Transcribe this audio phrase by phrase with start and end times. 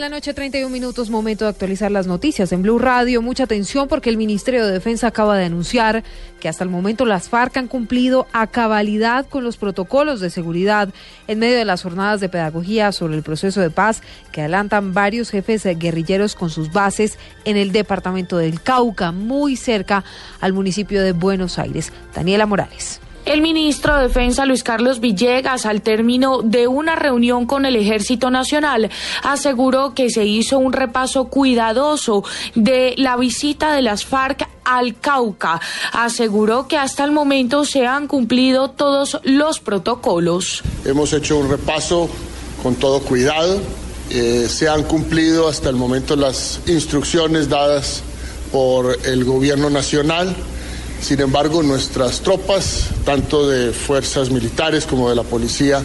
[0.00, 3.20] La noche 31 minutos, momento de actualizar las noticias en Blue Radio.
[3.20, 6.04] Mucha atención porque el Ministerio de Defensa acaba de anunciar
[6.38, 10.90] que hasta el momento las FARC han cumplido a cabalidad con los protocolos de seguridad
[11.26, 14.00] en medio de las jornadas de pedagogía sobre el proceso de paz
[14.30, 20.04] que adelantan varios jefes guerrilleros con sus bases en el departamento del Cauca, muy cerca
[20.40, 21.92] al municipio de Buenos Aires.
[22.14, 23.00] Daniela Morales.
[23.28, 28.30] El ministro de Defensa Luis Carlos Villegas, al término de una reunión con el Ejército
[28.30, 28.88] Nacional,
[29.22, 32.24] aseguró que se hizo un repaso cuidadoso
[32.54, 35.60] de la visita de las FARC al Cauca.
[35.92, 40.62] Aseguró que hasta el momento se han cumplido todos los protocolos.
[40.86, 42.08] Hemos hecho un repaso
[42.62, 43.60] con todo cuidado.
[44.08, 48.02] Eh, se han cumplido hasta el momento las instrucciones dadas
[48.50, 50.34] por el gobierno nacional.
[51.00, 55.82] Sin embargo, nuestras tropas, tanto de fuerzas militares como de la policía,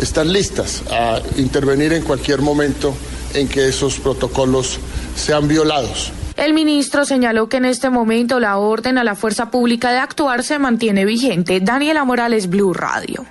[0.00, 2.94] están listas a intervenir en cualquier momento
[3.34, 4.78] en que esos protocolos
[5.14, 6.12] sean violados.
[6.36, 10.42] El ministro señaló que en este momento la orden a la fuerza pública de actuar
[10.44, 11.60] se mantiene vigente.
[11.60, 13.24] Daniela Morales, Blue Radio.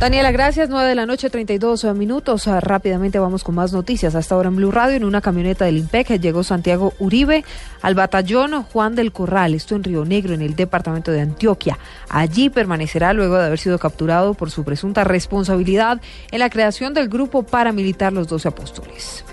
[0.00, 0.68] Daniela, gracias.
[0.68, 2.46] 9 de la noche, 32 minutos.
[2.46, 4.14] Ah, rápidamente vamos con más noticias.
[4.14, 7.44] Hasta ahora en Blue Radio, en una camioneta del IMPEC, llegó Santiago Uribe
[7.82, 11.80] al batallón Juan del Corral, esto en Río Negro, en el departamento de Antioquia.
[12.08, 17.08] Allí permanecerá luego de haber sido capturado por su presunta responsabilidad en la creación del
[17.08, 19.24] grupo paramilitar Los Doce Apóstoles.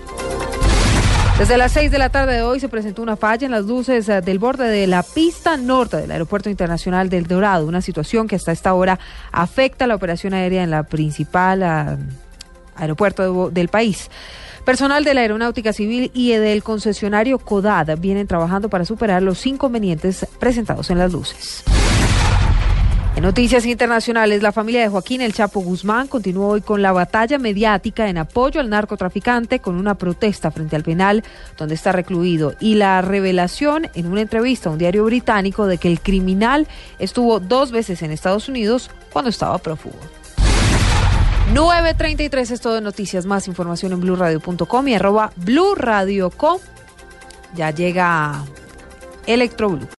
[1.38, 4.08] Desde las 6 de la tarde de hoy se presentó una falla en las luces
[4.08, 8.36] eh, del borde de la pista norte del Aeropuerto Internacional del Dorado, una situación que
[8.36, 8.98] hasta esta hora
[9.32, 11.98] afecta la operación aérea en la principal ah,
[12.74, 14.10] aeropuerto del país.
[14.64, 20.26] Personal de la Aeronáutica Civil y del concesionario CODAD vienen trabajando para superar los inconvenientes
[20.40, 21.64] presentados en las luces.
[23.16, 27.38] En noticias internacionales, la familia de Joaquín El Chapo Guzmán continuó hoy con la batalla
[27.38, 31.24] mediática en apoyo al narcotraficante con una protesta frente al penal
[31.56, 35.88] donde está recluido y la revelación en una entrevista a un diario británico de que
[35.88, 39.96] el criminal estuvo dos veces en Estados Unidos cuando estaba prófugo.
[41.54, 43.24] 9.33 es todo de noticias.
[43.24, 45.32] Más información en blurradio.com y arroba.
[47.54, 48.44] Ya llega
[49.26, 49.88] Electroblue.